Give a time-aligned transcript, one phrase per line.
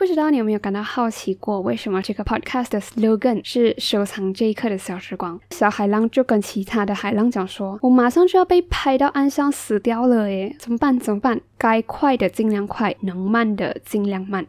[0.00, 5.38] 不知道你有没有感到好奇过，为什么这个 podcast 的 slogan 是收藏这一刻的小时光？
[5.50, 10.98] 小海浪就跟其他的海浪讲说：“我马上就要被拍到岸上死掉了，诶，怎么办？
[10.98, 11.38] 怎么办？
[11.58, 14.46] 该快的尽量快，能慢的尽量慢。”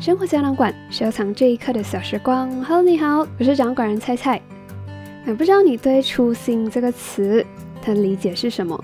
[0.00, 2.48] 生活胶囊馆收藏这一刻的小时光。
[2.62, 4.40] Hello，你好，我是掌管人菜菜。
[5.24, 7.44] 那不知道你对“初心”这个词
[7.84, 8.82] 的理解是什么？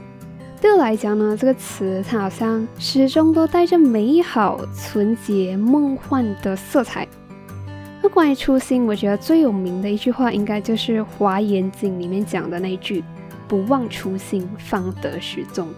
[0.60, 7.06] 对我来讲呢，这个词它好像始终都带着美好、纯洁、梦幻的色彩。
[8.02, 13.04] 那关于初心，我觉得最有名的一句话，应该就是《华严经》里面讲的那一句
[13.46, 15.68] “不忘初心，方得始终”。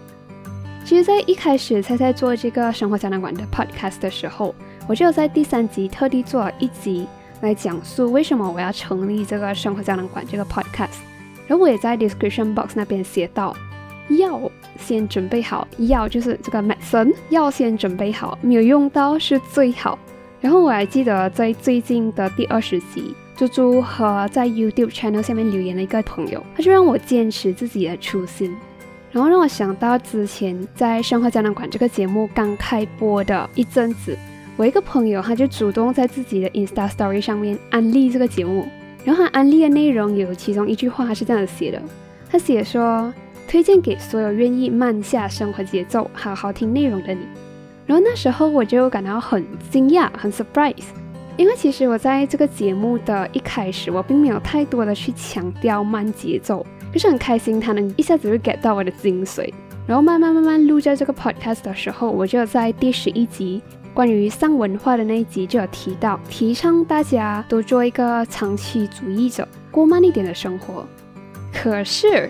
[0.83, 4.55] 其实，在一开始菜菜做这个生活胶囊馆的 Podcast 的时候，
[4.87, 7.05] 我就在第三集特地做了一集
[7.41, 10.99] 来讲述为什么我要成立这个生活胶囊馆这个 podcast，
[11.45, 13.53] 然后我也在 description box 那边写到，
[14.17, 19.99] 药先准备好，药就是这个 medicine，药先准备好，没有用到是最好。
[20.39, 28.55] 然后我还记得在最近的第二十集，猪猪和在 YouTube channel 下面留言的一个朋友，他就让我坚持自己的初心，
[29.11, 34.17] 然后让我想到之前在生活胶囊馆这个节目刚开播的一阵子。
[34.57, 38.65] 我一个朋友，他就主动在自己的 Insta Story 上面安利这个节目，
[39.05, 41.79] 然后他安利的内容有其中一句话是这样子写的，
[42.27, 43.13] 他写说
[43.47, 47.19] 推荐给所有愿意慢下生活节奏、好好听内容的你。
[47.85, 50.85] 然后那时候我就感到很惊讶、很 surprise，
[51.37, 59.53] 因为其实我在这个节目的一开始，我并没有太多的去强调慢节奏，就是很开心他能一下子就 get 到我的精髓。
[59.85, 63.61] 然后慢慢慢慢录在这个 podcast 的时候，我就在第十一集。
[63.97, 70.85] 关于丧文化的那一集就有提到，提倡大家都做一个长期主义者，过慢一点的生活。
[71.51, 72.29] 可是，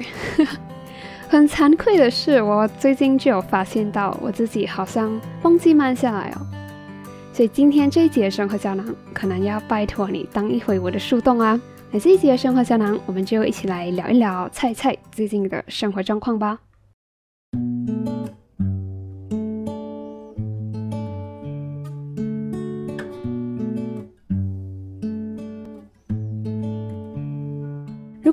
[1.28, 6.48] 很惭愧的是，我最近就有发现到我自己好像忘记慢下来哦。
[7.34, 11.60] 所以今天这一集的生活胶囊，可能要拜托你当一回我的树洞啊。
[11.92, 16.60] 那这一集的生活胶囊，我们就一起来聊一聊菜菜最近的生活状况吧。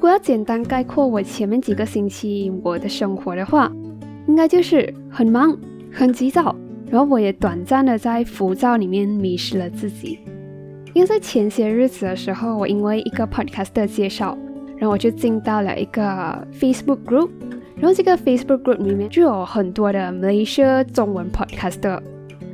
[0.04, 3.72] 果要简单概括我前面几个星期我的生活的话，
[4.28, 5.56] 应该就是很忙、
[5.91, 6.54] 很急躁，
[6.91, 10.19] 然后我也短暂的在浮躁里面迷失了自己。
[10.93, 14.37] 因为在前些日子的时候，我因为一个 podcast 的介绍，
[14.76, 17.31] 然后我就进到了一个 Facebook group，
[17.76, 21.98] 然后这个 Facebook group 里面就有很多的 Malaysia 中文 podcaster。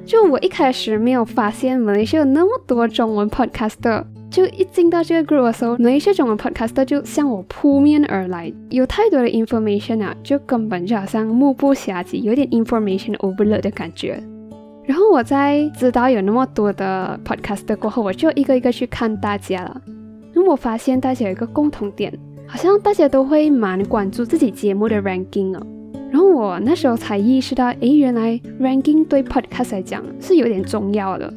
[0.07, 4.05] 就我一开始没有发现 Malaysia 有那么多中文 podcaster。
[4.31, 14.23] 就一进到这个 group 的时候，那些中文 podcaster 就向我扑面而来，有太多的 information 啊，就根本就好像目不暇接，有点 information overload 的感觉。
[14.85, 19.81] 然后我在知道有那么多的 podcaster 过后，我就一个一个去看大家了。
[20.33, 22.13] 那我发现大家有一个共同点，
[22.47, 25.63] 好像大家都会蛮关注自己节目的 ranking 啊。
[26.11, 31.33] 然后我那时候才意识到，诶，原来 ranking 对 podcast 来讲是有点重要的。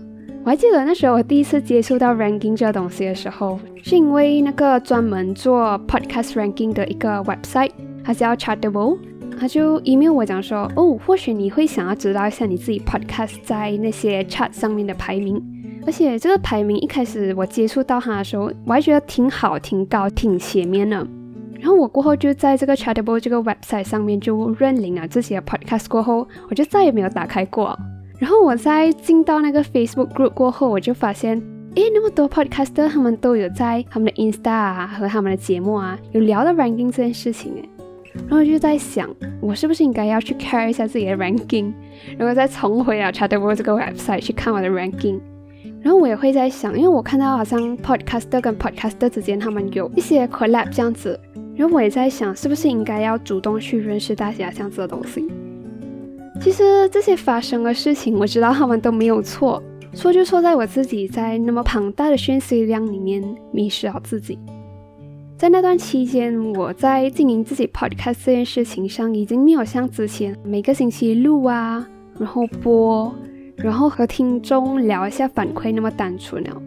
[0.45, 7.71] 我还记得那时候我第一次接触到 ranking 这个东西的时候，是因为那个专门做 podcast ranking 的一个 website，
[8.03, 8.97] 它叫 Chartable，
[9.39, 15.41] 他就 email 我讲说，哦，或许你会想要知道一下你自己 podcast 在那些 chart 上面的排名，
[15.85, 21.07] 而且这个排名一开始我接触到它的时候，我还觉得挺好、挺高、挺前面的。
[21.57, 27.79] 然后我过后就在这个 Chartable 这个 website 上面就认领了自己的 podcast，过后我就再也没有打开过。
[28.19, 31.37] 然后我在进到那个 Facebook group 过后，我就发现，
[31.75, 37.69] 诶，那么多 podcaster 他们都有在他们的 Insta 啊和他们的节目啊有聊到 ranking 这件事情，诶，
[38.13, 39.09] 然后我就在想，
[39.41, 41.73] 我是不是应该要去 care 一下自己的 ranking，
[42.17, 45.19] 然后再重回啊 Chartable 这个 website 去看我的 ranking。
[45.81, 51.19] 然后我也会在想，因为我看到好像 podcaster 跟 podcaster 之间他们有一些 collab 这样子，
[51.57, 55.27] 然后我也在想，是不是应该要主动去认识大家这样子的东西。
[56.41, 59.61] 其实这些发生的事情，我知道他们都没有错，
[59.93, 64.37] 错就错在我自己在那么庞大的讯息量里面迷失了自己。
[65.37, 71.85] 在那段期间，我在经营自己 podcast 这件事情上，已经没有像之前每个星期录啊，
[72.19, 73.13] 然后播，
[73.57, 76.61] 然后和听众聊一下反馈那么单纯了。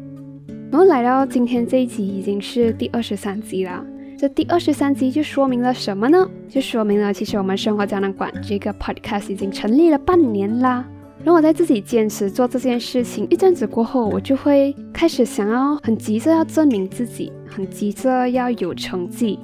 [0.71, 3.85] 然后来到今天这一集，已经是第二十三集了。
[4.19, 6.27] 这第二十三集就说明了什么呢？
[6.49, 10.83] 就说明了其实我们生活胶囊馆这个 podcast 已经成立了半年啦。
[11.19, 19.39] 然后我在自己坚持做这件事情一阵子过后，我就会开始想要很急着要证明自己，很急着要有成绩。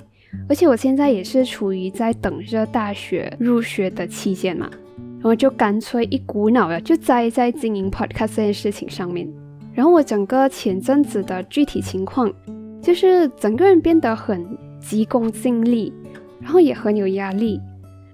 [0.49, 4.71] 而且我现在也是处于在等着大学入学的期间嘛，
[5.19, 9.29] 然后就干脆一股脑的就栽在经营 podcast 这件事情上面。
[9.75, 12.33] 然后我整个前阵子的具体情况，
[12.83, 14.45] 就是整个人变得很
[14.81, 15.93] 急功近利，
[16.41, 17.61] 然后也很有压力。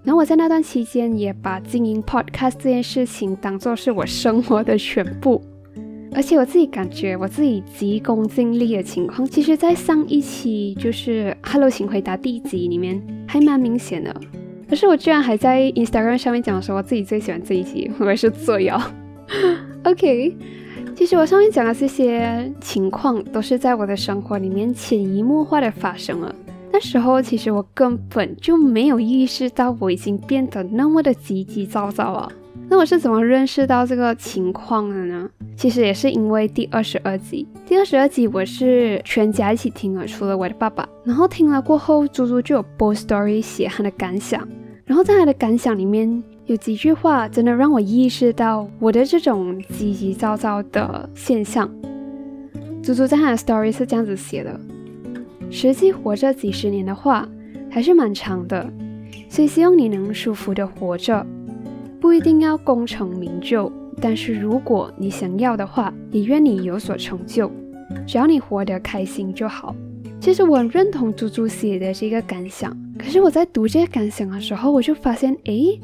[0.05, 5.43] 然后我在那段期间也把经营 podcast 这件事情当做是我生活的全部，
[6.13, 14.15] 而且我自己感觉我自己急功近利的情况，其实在上一期就是《Hello，请回答》第一集里面还蛮明显的。
[14.69, 18.81] 可是我居然还在 Instagram 上面讲说我自己最喜欢这一集，我也是醉哦。
[19.85, 20.37] OK，
[20.99, 26.35] 其实我上面讲的这些情况都是在我的生活里面潜移默化的发生了。
[26.73, 32.29] 那时候其实我根本就没有意识到我已经变得那么的急急躁躁啊。
[32.69, 35.31] 那我是怎么认识到这个情况的呢？
[35.57, 37.47] 其实也是因为第二十二集。
[37.65, 40.87] 第二十二集我是全家一起听了，除了我的爸爸。
[41.05, 44.47] 然后听了过后，猪猪就有 b o l story 写他的感想。
[44.85, 51.71] 然后在他的感想里面有几句话，真的让我意识到我的这种急急躁躁的现象。
[52.83, 54.59] 猪猪在他的 story 是这样子写的。
[55.51, 57.29] 实际活着几十年的话，
[57.71, 58.67] 还是蛮长的，
[59.29, 61.27] 所以希望你能舒服的活着，
[62.01, 67.51] 不一定要功成名就，但是如果你想要的话，也愿你有所成就，
[68.07, 69.77] 只要你活得开心就好。
[70.19, 75.79] 其实我很认同猪猪写的这个感想，可是我在读这个感想的时候，我就发现，诶，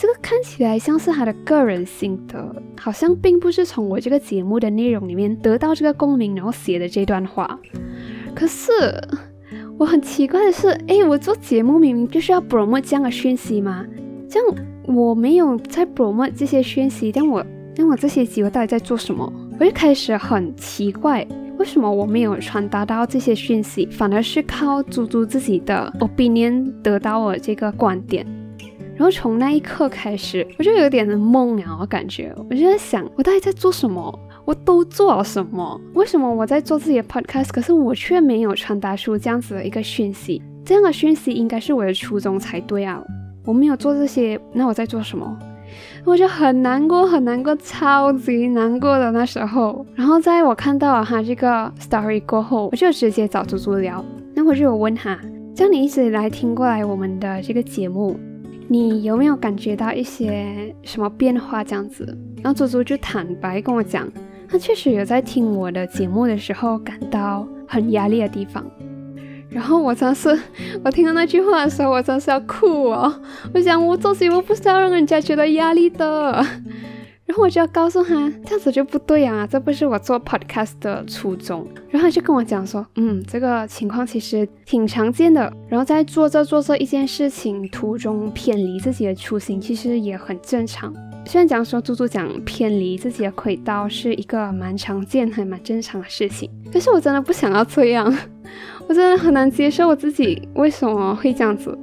[0.00, 7.58] 这个看起来像是他的个人心得，好像并不是从我这个节目的内容里面得到这个共鸣，然后写的这段话。
[8.32, 8.70] 可是
[9.76, 13.84] 我很奇怪的是，哎，我做节目明明就是要 promote 这样的讯息嘛？
[14.30, 14.56] 这样
[14.86, 17.44] 我没有在 promote 这些讯息，但我
[17.74, 19.32] 那我这些集我到底在做什么？
[19.58, 21.26] 我就开始很奇怪，
[21.58, 28.24] 为什么我没有传达到这些讯息，反而是靠猪猪自己的 opinion 得到我这个观点？
[28.98, 34.18] 然后从那一刻开始，我就有点懵啊，我感觉我就在想，我到底在做什么？
[34.44, 35.80] 我都做了什么？
[35.94, 40.42] 为什么我在做自己的 podcast，可是我却没有传达出这样子的一个讯息？
[40.64, 43.00] 这样的讯息应该是我的初衷才对啊！
[43.44, 45.38] 我没有做这些，那我在做什么？
[46.04, 49.86] 我就很难过，很难过，超级难过的那时候。
[49.94, 54.04] 然后在我看到了他这个 story 过后，我就直接找猪猪聊。
[54.34, 55.18] 那我就有问他，
[55.54, 58.18] 这样你一直以来听过来我们的这个节目，
[58.68, 61.64] 你有没有感觉到一些什么变化？
[61.64, 62.04] 这样子，
[62.42, 64.08] 然后猪猪就坦白跟我讲。
[64.50, 68.64] 他确实有在听我的节目的时候感到很压力的地方，
[69.50, 70.38] 然后我真是，
[70.82, 73.12] 我听到那句话的时候，我真是要哭哦！
[73.52, 76.42] 我想我做节目不是要让人家觉得压力的。
[77.28, 78.14] 然后我就要告诉他，
[78.46, 81.68] 这样子就不对啊，这不是我做 podcast 的初衷。
[81.90, 85.52] 然后他就跟我讲说，嗯，这个情况其实挺常见的。
[85.68, 90.90] 然后在做着做着一件事情途中偏离自己的初心，其实也很正常。
[91.26, 98.10] 虽然讲说猪猪讲偏离自己的轨道是一个蛮常见还蛮正常的事情，可是我真的不想要这样，
[98.88, 101.78] 我真的很难接受我自己为什么会这样子。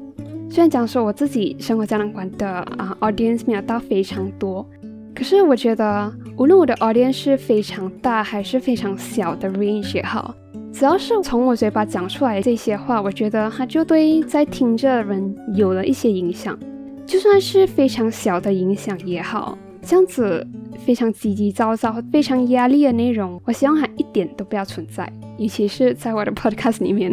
[0.49, 4.67] 虽然讲说我自己生活胶囊馆的啊 audience 没有到非常多。
[5.15, 10.35] 可是我觉得，无论我的 audience 是非常大还是非常小的 range 也好，
[10.73, 16.59] 只要是从我嘴巴讲出来这些话，我觉得它就对在听着的人有了一些影响，
[17.05, 20.45] 就算是非常小的影响也好，这样子
[20.85, 27.11] 非常急急躁躁、非常压力的内容，我希望它一点都不要存在，尤其是在我的 podcast 里面。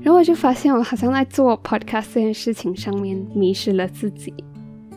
[0.00, 4.32] 然后我就发现，我好像在做 podcast 这件事情上面迷失了自己。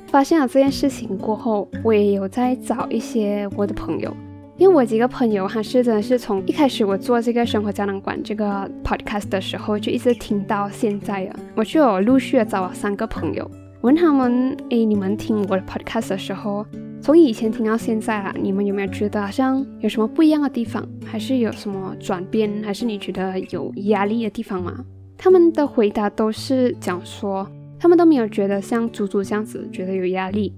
[0.08, 4.16] 发现了这件事情过后，我也有在找一些我的朋友，
[4.58, 11.36] 因为我几个朋友还是真的是从一开始我做这个生活胶囊馆这个 podcast 的时候就一直听到现在了。
[11.56, 13.50] 我就有陆续的找了三个朋友，
[13.82, 16.66] 问他们：诶，你们听我的 podcast 的时候，
[17.02, 24.86] 从以前听到现在啊，你们有没有觉得好像有什么不一样的地方，还是有什么转变，还是你觉得有压力的地方吗？
[25.18, 27.46] 他们的回答都是讲说。
[27.80, 30.54] 他们都没有觉得像猪猪这样子觉得有压力，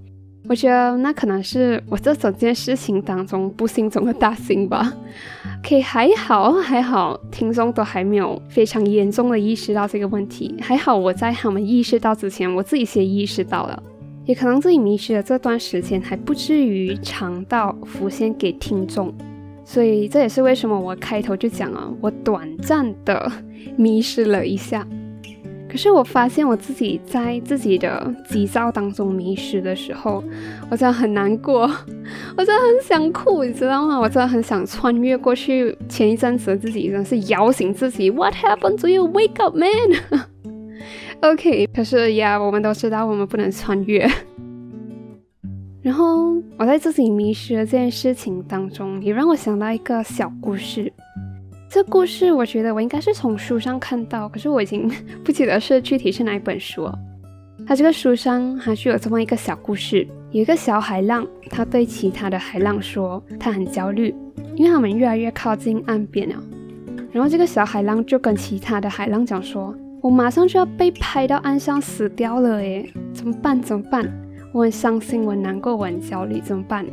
[0.48, 4.92] 我觉得那可能是我这整件事情当中不幸中的大幸吧。
[5.60, 13.82] OK，还好还好，听众都还没有非常严重的意识到这个问题，还好我在他们意识到之前，我自己先意识到了，
[14.24, 19.12] 也可能自己迷失的这段时间还不至于长到浮现给听众，
[19.64, 23.30] 所以这也是为什么我开头就讲了，我短暂的
[23.76, 24.86] 迷失了一下。
[25.68, 30.24] 可是我发现我自己在自己的急躁当中迷失的时候，
[30.70, 31.70] 我真的很难过，
[32.36, 33.98] 我真的很想哭，你知道吗？
[33.98, 38.10] 我真的很想穿越过去前一阵子的自己，真的是摇醒自己。
[38.10, 39.06] What happened to you?
[39.08, 40.24] Wake up, man!
[41.20, 44.08] OK，可是呀，我们都知道我们不能穿越。
[45.82, 50.92] 然后我在自己迷失的这件事情当中，也让我想到一个小故事。
[51.70, 54.90] 这故事我觉得我应该是从书上看到，可是我已经
[55.22, 56.88] 不记得是具体是哪一本书。
[57.66, 64.14] 它这个书上还是有这么一个小故事：有一个小海浪，他对其他的海浪说，他很焦虑，
[64.56, 66.36] 因为他们越来越靠近岸边了。
[67.12, 73.60] 然后这个小海浪就跟其他的海浪讲说：“我马上就要被拍到岸上死掉了，诶，怎么办？
[73.60, 74.10] 怎么办？
[74.54, 76.86] 我很伤心，我很难过，我很焦虑，怎么办？”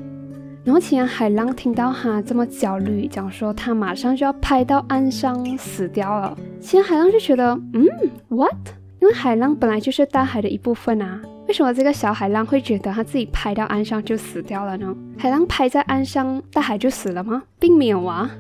[0.66, 6.36] 然后，其他海浪听到他这么焦虑，讲说他马上就要拍到岸上死掉了。
[6.60, 7.86] 其他海浪就觉得，嗯
[8.30, 8.58] ，what？
[9.00, 14.96] 因为海浪本来就是大海的一部分啊，为什么这个小海浪会觉得他自己拍到岸上就死掉了呢？
[15.16, 17.44] 海浪拍在岸上，大海就死了吗？
[17.60, 18.32] 并没有啊。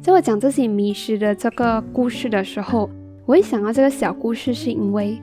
[0.00, 2.88] 在我讲自己迷失的这个故事的时候，
[3.26, 5.20] 我会想到这个小故事，是因为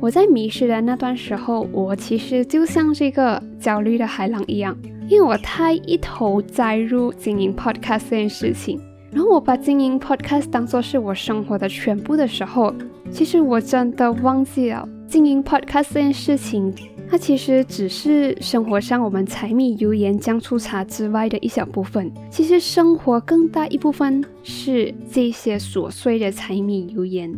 [0.00, 4.76] 我在迷失的那段时候，我其实就像这个焦虑的海浪一样。
[5.08, 8.80] 因为我太一头栽入经营 podcast 这件事情，
[9.12, 12.74] 然后我把经营 podcast 当做是我生活的全部的时候，
[13.10, 16.74] 其实我真的忘记了经营 podcast 这件事情，
[17.08, 22.10] 它其实只是生活上我们柴米油盐酱醋茶之外的一小部分。
[22.30, 27.32] 其实生活更大一部分是这些琐碎的柴米油盐，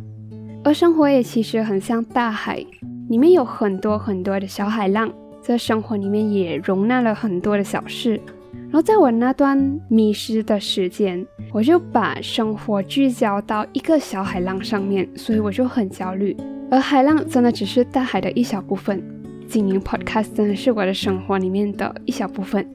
[0.63, 2.65] 而生活也其实很像大海，
[3.09, 5.13] 里面有很多很多的小海浪。
[5.47, 8.21] 在生活里面也容纳了很多的小事，
[8.53, 9.57] 然后在我那段
[9.89, 16.37] 迷失的时间，我就把生活聚焦到一个小海浪上面，所以我就很焦虑。
[16.69, 19.01] 而海浪真的只是大海的一小部分，
[19.47, 22.69] 经营 podcast 真的是我的生活里面的一小部分。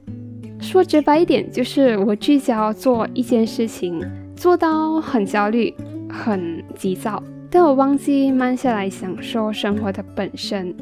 [0.58, 4.02] 说直白一点，就是我聚焦做一件事情，
[4.34, 5.74] 做到很焦虑、
[6.08, 10.74] 很急躁，但我忘记慢下来享受生活的本身。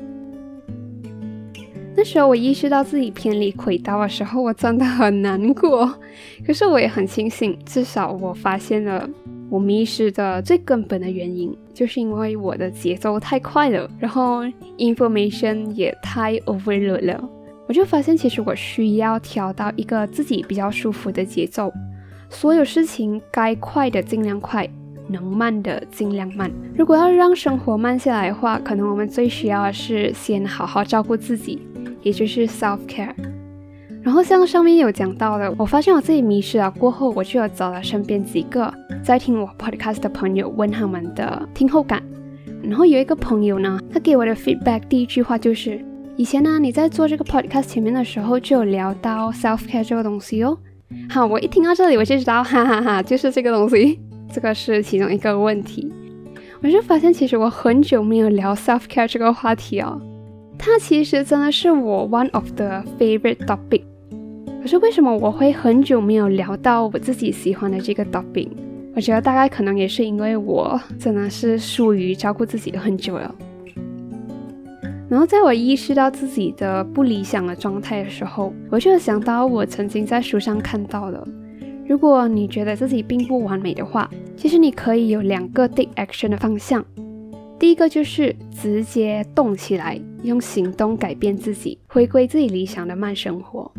[1.97, 5.93] 那时候我意识到自己偏离轨道的时候，我真的很难过。
[6.47, 9.09] 可是我也很庆幸，至少我发现了
[9.51, 14.45] 我迷失的最根本的原因，就是因为我的节奏太快了，然后
[14.79, 17.29] information 也太 overload 了。
[17.67, 21.73] 我就发现，其实我需要调到一个自己比较舒服的节奏。
[22.29, 24.69] 所有事情该快的尽量快，
[25.09, 26.51] 能慢的尽量慢。
[26.75, 31.61] 如果要让生活慢下来的话，可能我们最需要的是先好好照顾自己。
[32.03, 33.13] 也就是 self care，
[34.03, 42.03] 然后像上面有讲到的，我发现我自己迷失了过后，我就有找了身边几个在听我 podcast 的朋友，问他们的听后感。
[42.63, 45.83] 然后有一个朋友呢，他给我的 feedback 第一句话就是：
[46.17, 50.57] 以前呢你在做这个 podcast 前面的时候就有聊到 self care 这个东西哦。
[51.09, 53.99] 好，我一听到这里我就知道，哈哈哈，就是这个东西，
[54.31, 55.91] 这个是其中一个问题。
[56.63, 59.99] 我就发现其实我很久没有聊 self care 这个话题哦。
[60.63, 63.81] 它其实真的是我 one of the favorite topic，
[64.61, 68.47] 可是为什么我会很久没有聊到我自己喜欢的这个 topic？
[68.95, 73.35] 我觉得大概可能也是因为我真的是疏于照顾自己很久了。
[75.09, 81.27] 然后在我意识到自己的不理想的状态的时候，我就想到我曾经在书上看到的：
[81.89, 86.85] 如果你觉得自己并不完美的话，其实你可以有两个 take action 的方向。
[87.61, 93.71] 第一个就是直接动起来，用行动改变自己，回归自己理想的慢生活。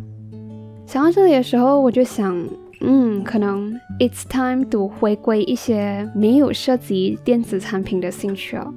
[0.86, 2.38] 想到这里的时候，我就想，
[2.82, 8.72] 嗯，可能 it's time to 回归一些没有涉及电子产品的兴趣哦，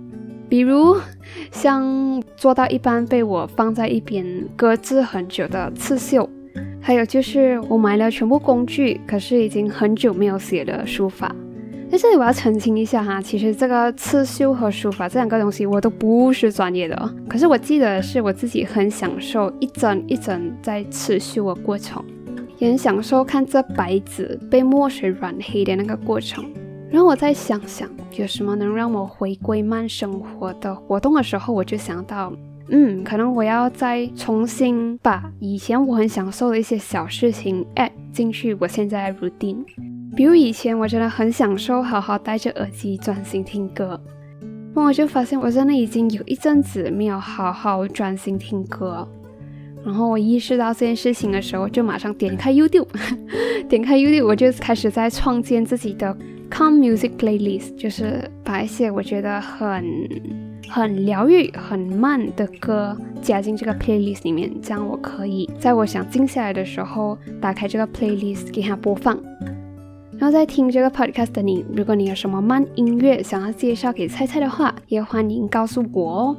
[0.49, 0.97] 比如
[1.53, 4.25] 像做到一半被我放在一边
[4.57, 6.27] 搁置很久的刺绣，
[6.81, 11.37] 还有就是我买了全部工具，可是已经很久没有写的书法。
[11.95, 22.05] 在这里我要澄清一下哈，其实这个刺绣和书法这两个东西我都不是专业的，可是我记得是我自己很享受一针一针在刺绣的过程，
[22.59, 26.45] 也很享受看这白纸被墨水染黑的那个过程。
[26.91, 32.33] 然后我再想想有什么能让我回归慢生活的活动的时候，我就想到，
[32.71, 39.63] 嗯，可能我要再重新把以前我很享受的一些小事情 add 进去我现在的 routine。
[40.17, 44.01] 比如以前我真的很享受好好戴着耳机专心听歌，
[44.73, 49.07] 那我就发现我真的已经有一阵子没有好好专心听歌。
[49.85, 52.87] 然后我意识到这件事情的时候，就马上点开 YouTube，
[53.69, 56.17] 点开 YouTube，我就开始在创建自己的
[56.51, 59.85] Calm Music Playlist，就是把一些我觉得很
[60.69, 69.19] 很疗愈、很慢的歌加进这个 playlist 里面，这样我可以在我想静下来的时候打开这个 playlist 给它播放。
[70.19, 76.37] 然后在听这个 podcast 的你，如果你有什么慢音乐想要介绍给菜菜的话，也欢迎告诉我哦。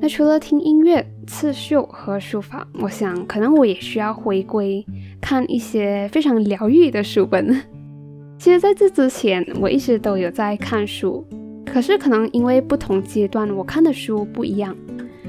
[0.00, 4.84] 那除了听音乐、刺绣和书法，我想可能我也需要回归
[5.20, 7.60] 看一些非常疗愈的书本。
[8.38, 11.24] 其实在这之前，我一直都有在看书，
[11.64, 14.74] 可是可能因为不同阶段我看的书不一样。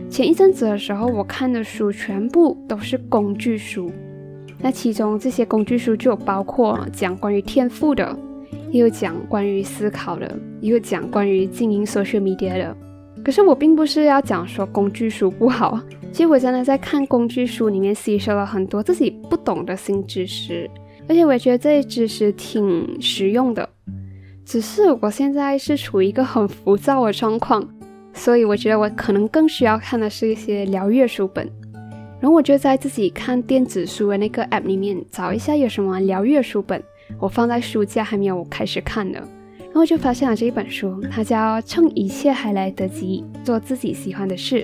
[0.09, 3.91] 前一阵子的时候，我看的书全部都是工具书，
[4.65, 8.17] 那其中这些工具书就包括讲关于天赋的，
[8.71, 10.25] 也有讲关于思考的，
[10.59, 12.75] 也有讲关于经营 social media 的。
[13.23, 15.79] 可是我并不是要讲说工具书不好，
[16.11, 20.67] 其实我真的在看工具书里面吸收了很多自己不懂的新知识，
[21.07, 23.69] 而且我也觉得这些知识挺实用的。
[24.43, 27.63] 只是我现在是处于一个很浮躁的状况，
[28.13, 31.47] 所以我觉得我可能更需要看的是一些疗愈书本。
[32.19, 36.81] 然后我就在自己看电子书的那个 app 里面找一下有什么疗愈书本，
[37.19, 39.19] 我放在书架还没有开始看呢。
[39.59, 44.63] 然后就发现了这一本书，它叫《趁一切还来得及做自己喜欢的事》。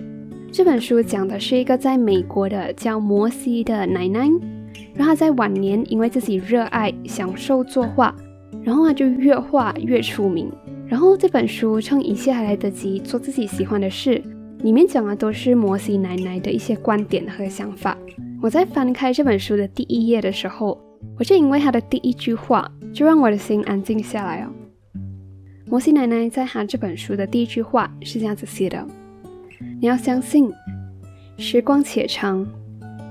[0.53, 4.29] 这本书讲的是一个在美国的叫摩西的奶奶，
[4.93, 8.15] 然后他在晚年因为自己热爱享受作画，
[8.63, 10.49] 然后她就越画越出名。
[10.87, 14.15] 然后这本书《趁一切还来得及做自己喜欢的事》
[14.63, 17.97] 里面讲的都是摩西奶奶的一些观点和想法。
[18.41, 20.79] 我在翻开这本书的第一页的时候，
[21.17, 24.49] 我就因为他的第一句话，就让我的心安静下来哦。
[25.65, 28.85] 摩西奶奶在他这本书的第一句话是这样子写的
[29.79, 30.51] ：“你要相信，
[31.37, 32.45] 时光且长，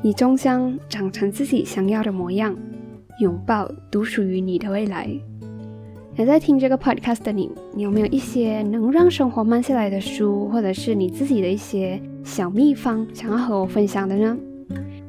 [0.03, 2.55] 你终将长成自己想要的模样，
[3.21, 5.09] 拥抱独属于你的未来。”
[6.21, 14.37] 还在听这个 podcast 的你，你有没有一些能让生活慢下来的书，或者是你自己的一些小秘方，想要和我分享的呢？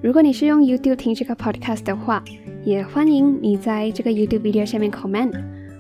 [0.02, 2.24] 如果你是用 YouTube 听这个 podcast 的话，
[2.64, 5.34] 也欢迎你在这个 YouTube video 下面 comment。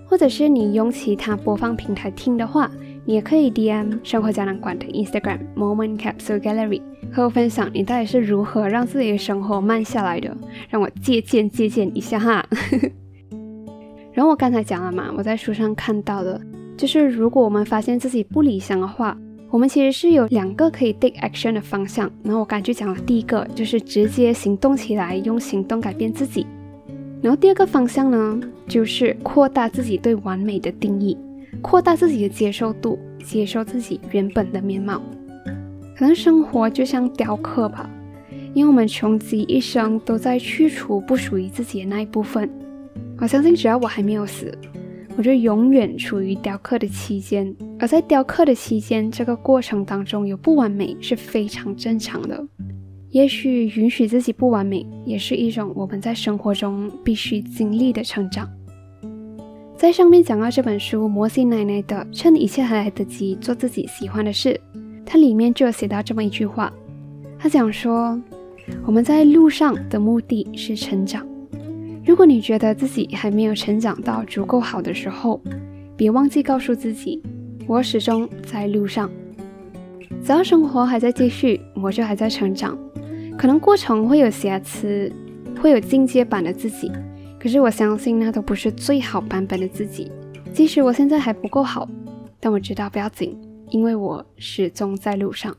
[0.05, 2.69] 或者是你用其他播放平台听的话，
[3.05, 10.35] 你也可以 DM 生活胶囊馆的 Instagram Moment Capsule Gallery 和我分享你到底是如何让自己的生活慢下来的，
[10.69, 12.45] 让我借鉴借鉴一下哈。
[14.13, 16.39] 然后我刚才讲了嘛，我在书上看到的，
[16.75, 19.17] 就是如果我们发现自己不理想的话，
[19.49, 22.11] 我们其实是有两个可以 take action 的方向。
[22.23, 26.45] 然后我刚才就讲了第一个，就是直接行动起来，用行动改变自己。
[27.21, 31.17] 然后第二个方向呢，就是扩大自己对完美的定义，
[31.61, 35.01] 扩大自己的接受度，接受自己原本的面貌。
[35.95, 37.89] 可能生活就像雕刻吧，
[38.53, 42.49] 因为我们穷极一生都在去除不属于自己的那一部分。
[43.21, 44.51] 我相信只要我还没有死，
[45.15, 47.55] 我就永远处于雕刻的期间。
[47.77, 52.43] 而在雕刻的期间，这个过程当中有不完美是非常正常的。
[53.11, 58.49] 也许允许自己不完美，也是一种我们在生活中必须经历的成长。
[59.77, 64.59] 在上面讲到这本书《摩西奶奶的趁一切还来得及做自己喜欢的事》，
[65.05, 66.73] 它里面就有写到这么一句话，
[67.37, 68.19] 他讲说：
[68.83, 71.23] 我们在路上的目的是成长。
[72.03, 75.39] 如果你觉得自己还没有成长到足够好的时候，
[75.95, 77.21] 别忘记告诉自己，
[77.67, 79.09] 我始终在路上。
[80.23, 82.77] 只要生活还在继续，我就还在成长。
[83.37, 85.11] 可能过程会有瑕疵，
[85.61, 86.91] 会有进阶版的自己，
[87.39, 90.11] 可是我相信那都不是最好版本的自己。
[90.53, 91.87] 即使我现在还不够好，
[92.39, 95.55] 但我知道不要紧，因为我始终在路上。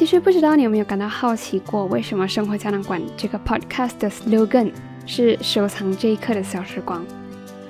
[0.00, 4.72] 其实不知道你有没有感到好奇过，为什么生活胶囊馆这个 podcast 的 slogan
[5.04, 7.04] 是收藏这一刻的小时光？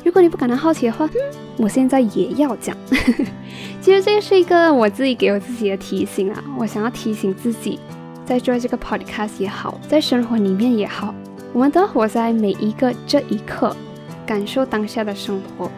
[0.05, 1.11] 如果你不感到好奇的话，嗯
[1.57, 2.77] 我现在也要讲。
[3.83, 7.81] 其实这是一个我自己给我自己的提醒啊，我想要提醒自己，
[8.25, 11.12] 在做这个 podcast 也好，在生活里面也好，
[11.53, 13.77] 我们都活在每一个这一刻，
[14.25, 15.69] 感受当下的生活，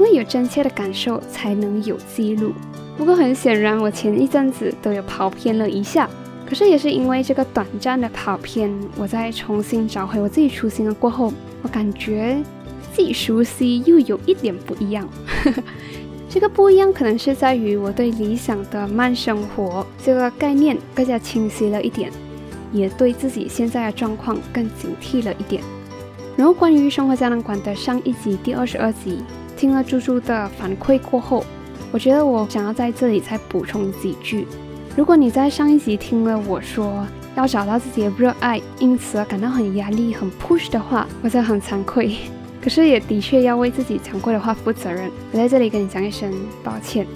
[0.00, 2.52] 因为有真切的感受，才能有记录。
[2.96, 6.08] 不过很显然，我前一阵子都有跑偏了一下，
[6.46, 12.42] 可是也是因为这个短暂的跑偏，我在重新找回我自己初心了过后，我感觉。
[12.96, 15.08] 既熟悉又有一点不一样，
[16.30, 22.12] 这个不一样可能是在于我对理想的慢生活这个概念更加清晰了一点，
[22.70, 25.60] 也对自己现在的状况更警惕了一点。
[26.36, 29.24] 然后关于生活胶囊馆的上一集第二十二集，
[29.56, 31.44] 听了猪猪的反馈过后，
[31.94, 34.48] 我觉得我想要在这里再补充几句。
[34.96, 42.16] 如果你在上一集听了我说要找到自己的热爱，因此而感到很压力、很 push 的话，我真的很惭愧。
[42.60, 45.08] 可是也的确要为自己讲过的话负责任。
[45.30, 47.06] 我在这里跟你讲一声抱歉。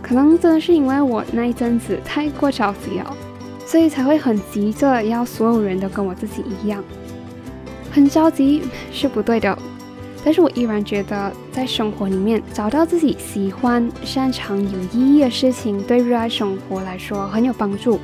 [0.00, 3.16] 可能真的是因为我那一阵子太过着急了，
[3.66, 6.84] 所以才会很急着要所有人都跟我自己一样。
[7.90, 9.58] 很着急是不对的，
[10.24, 17.98] 但是我依然觉得在生活里面找到自己喜欢、擅长、有意义的事情，对热爱生活来说很有帮助。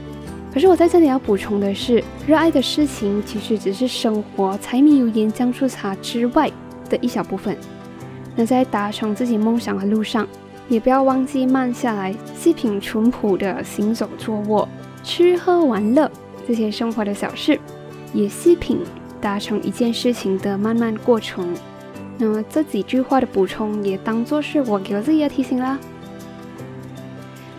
[0.52, 6.50] 可是我在这里要补充的是，热爱的事情其实只是生活柴米油盐酱醋茶之外
[6.88, 7.56] 的一小部分。
[8.36, 10.26] 那在达成自己梦想的路上，
[10.68, 14.68] 也不要忘记慢下来，细品淳朴的行走、坐卧、
[15.02, 16.10] 吃喝玩乐
[16.46, 17.58] 这些生活的小事，
[18.12, 18.78] 也细品
[19.20, 21.52] 达成一件事情的漫漫过程。
[22.16, 25.78] 那么这几句话的补充，也当做是我给我自己的提醒啦。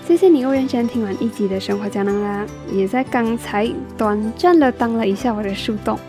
[0.08, 6.00] 谢谢你又认真听完一集的生活胶囊啦，也在刚才短暂的当了一下我的树洞。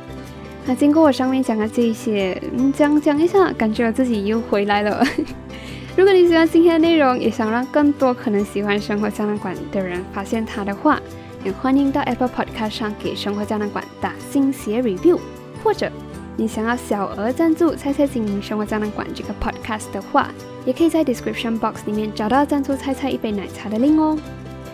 [0.67, 5.03] 那经过我上面讲的这一些，嗯，讲讲一下，感觉我自己又回来了。
[5.97, 11.01] 如果你喜欢今天的内容，也想让更多可能喜欢生活胶囊馆的人发现它的话，
[11.43, 15.19] 也欢迎到 Apple Podcast 上给生活胶囊馆打新写 review，
[15.65, 15.91] 或者。
[16.39, 20.29] 你想要小额赞助菜菜经营生活胶囊馆这个 podcast 的话，
[20.67, 24.19] 也可以在 description box 里面找到赞助菜菜一杯奶茶的 link 哦。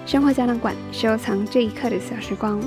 [0.05, 2.61] 生活胶囊馆收藏这一刻的小时光，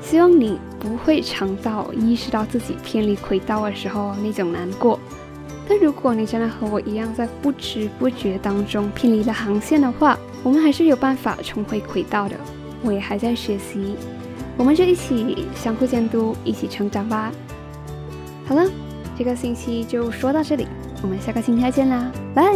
[0.00, 4.96] 希望你不会尝到意识到自己偏离轨道的时候那种难过。
[5.68, 12.36] 但如果你真的和我一样，在不知不觉当中偏离了航线的话，我们还是有办法重回轨道的。
[12.82, 13.96] 我也还在学习，
[14.56, 17.32] 我们就一起相互监督，一起成长吧。
[18.50, 18.68] 好了，
[19.16, 20.66] 这个星期就说到这里，
[21.02, 22.52] 我们下个星期再见啦，拜。